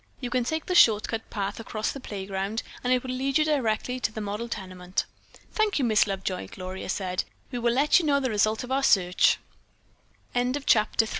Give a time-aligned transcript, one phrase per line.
[0.19, 3.45] You can take the short cut path across the playground and it will lead you
[3.45, 5.05] directly to the model tenement."
[5.51, 7.23] "Thank you, Miss Lovejoy," Gloria said.
[7.51, 9.37] "We will let you know the result of our search."
[10.33, 10.57] CHAPTER IV.
[10.57, 11.09] A HAUNTED HOUSE The